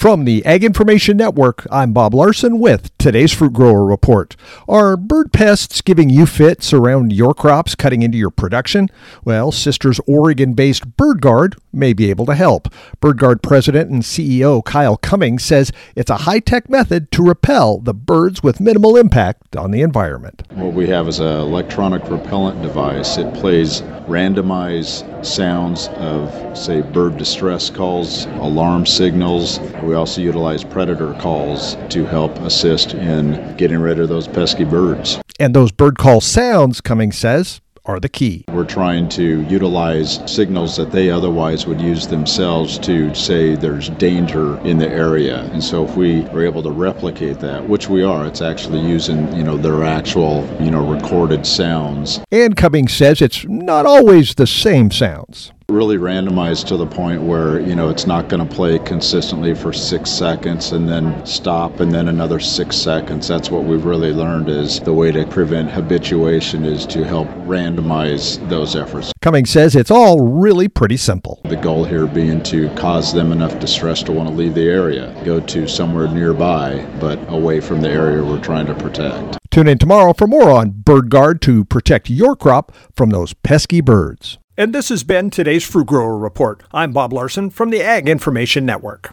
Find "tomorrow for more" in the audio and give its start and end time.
79.78-80.50